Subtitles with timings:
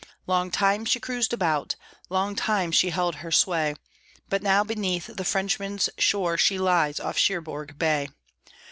[0.25, 1.75] Long time she cruised about,
[2.09, 3.75] Long time she held her sway,
[4.29, 8.09] But now beneath the Frenchman's shore she lies off Cherbourg Bay.